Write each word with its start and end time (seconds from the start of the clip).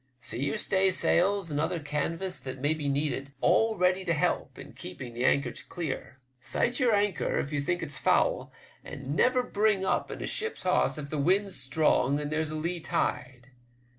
See 0.19 0.45
your 0.45 0.57
staysails 0.57 1.51
and 1.51 1.59
other 1.59 1.79
canvas 1.79 2.39
that 2.39 2.57
may 2.59 2.73
be 2.73 2.89
needful 2.89 3.35
all 3.39 3.77
ready 3.77 4.03
to 4.05 4.15
help 4.15 4.57
in 4.57 4.73
keeping 4.73 5.13
the 5.13 5.23
anchor 5.25 5.51
clear. 5.69 6.17
Sight 6.39 6.79
your 6.79 6.95
anchor 6.95 7.37
if 7.37 7.53
you 7.53 7.61
think 7.61 7.83
it's 7.83 7.99
foul, 7.99 8.51
and 8.83 9.15
never 9.15 9.43
bring 9.43 9.85
up 9.85 10.09
in 10.09 10.23
a 10.23 10.25
ship's 10.25 10.63
hawse 10.63 10.97
if 10.97 11.11
the 11.11 11.19
wind's 11.19 11.55
strong 11.55 12.19
and 12.19 12.31
there's 12.31 12.49
a 12.49 12.55
lee 12.55 12.79
tide. 12.79 13.51